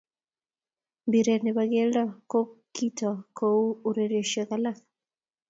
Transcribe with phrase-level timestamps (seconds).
[1.07, 2.39] Mpiret ne bo kelto ko
[2.75, 4.89] kitou kouu urerioshe alak tugul